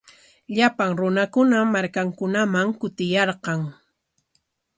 [0.55, 3.59] Llapan runakunam markankunaman kutiyarqan.